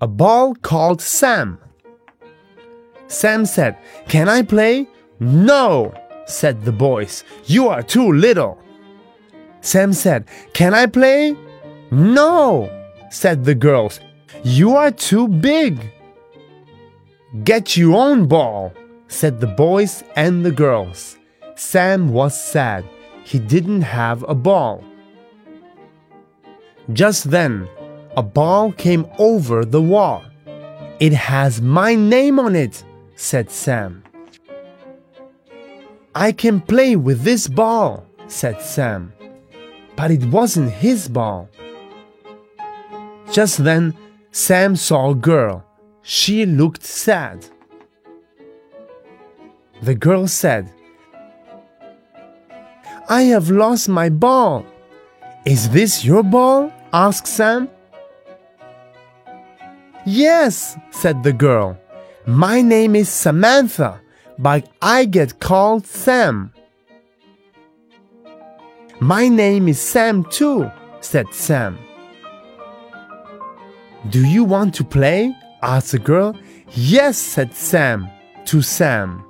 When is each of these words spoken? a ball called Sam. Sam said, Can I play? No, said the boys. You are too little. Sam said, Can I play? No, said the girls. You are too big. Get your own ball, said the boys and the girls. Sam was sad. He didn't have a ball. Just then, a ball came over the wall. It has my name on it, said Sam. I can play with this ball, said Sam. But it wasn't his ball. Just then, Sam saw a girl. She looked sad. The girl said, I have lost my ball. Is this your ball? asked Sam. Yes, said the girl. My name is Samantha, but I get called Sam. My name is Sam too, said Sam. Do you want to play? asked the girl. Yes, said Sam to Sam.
a 0.00 0.06
ball 0.06 0.54
called 0.54 1.00
Sam. 1.00 1.58
Sam 3.08 3.46
said, 3.46 3.78
Can 4.08 4.28
I 4.28 4.42
play? 4.42 4.88
No, 5.20 5.94
said 6.26 6.64
the 6.64 6.72
boys. 6.72 7.24
You 7.46 7.68
are 7.68 7.82
too 7.82 8.12
little. 8.12 8.58
Sam 9.60 9.92
said, 9.92 10.28
Can 10.52 10.74
I 10.74 10.86
play? 10.86 11.36
No, 11.90 12.70
said 13.10 13.44
the 13.44 13.54
girls. 13.54 14.00
You 14.42 14.76
are 14.76 14.90
too 14.90 15.28
big. 15.28 15.92
Get 17.44 17.76
your 17.76 17.96
own 17.96 18.26
ball, 18.26 18.72
said 19.08 19.40
the 19.40 19.46
boys 19.46 20.04
and 20.14 20.44
the 20.44 20.50
girls. 20.50 21.16
Sam 21.54 22.12
was 22.12 22.38
sad. 22.40 22.84
He 23.24 23.38
didn't 23.38 23.82
have 23.82 24.24
a 24.28 24.34
ball. 24.34 24.84
Just 26.92 27.30
then, 27.30 27.68
a 28.16 28.22
ball 28.22 28.72
came 28.72 29.06
over 29.18 29.64
the 29.64 29.82
wall. 29.82 30.24
It 30.98 31.12
has 31.12 31.60
my 31.60 31.94
name 31.94 32.40
on 32.40 32.56
it, 32.56 32.82
said 33.14 33.50
Sam. 33.50 34.02
I 36.14 36.32
can 36.32 36.62
play 36.62 36.96
with 36.96 37.22
this 37.22 37.46
ball, 37.46 38.06
said 38.26 38.62
Sam. 38.62 39.12
But 39.96 40.10
it 40.10 40.24
wasn't 40.24 40.70
his 40.70 41.08
ball. 41.08 41.50
Just 43.30 43.62
then, 43.62 43.94
Sam 44.30 44.76
saw 44.76 45.10
a 45.10 45.14
girl. 45.14 45.64
She 46.02 46.46
looked 46.46 46.84
sad. 46.84 47.46
The 49.82 49.94
girl 49.94 50.26
said, 50.26 50.72
I 53.08 53.22
have 53.22 53.50
lost 53.50 53.88
my 53.88 54.08
ball. 54.08 54.64
Is 55.44 55.68
this 55.70 56.04
your 56.04 56.22
ball? 56.22 56.72
asked 56.92 57.26
Sam. 57.26 57.68
Yes, 60.06 60.78
said 60.92 61.24
the 61.24 61.32
girl. 61.32 61.76
My 62.26 62.62
name 62.62 62.94
is 62.94 63.08
Samantha, 63.08 64.00
but 64.38 64.70
I 64.80 65.04
get 65.04 65.40
called 65.40 65.84
Sam. 65.84 66.52
My 69.00 69.26
name 69.28 69.66
is 69.66 69.80
Sam 69.80 70.22
too, 70.22 70.70
said 71.00 71.34
Sam. 71.34 71.76
Do 74.08 74.24
you 74.24 74.44
want 74.44 74.74
to 74.76 74.84
play? 74.84 75.34
asked 75.60 75.90
the 75.90 75.98
girl. 75.98 76.38
Yes, 76.70 77.18
said 77.18 77.52
Sam 77.52 78.08
to 78.44 78.62
Sam. 78.62 79.25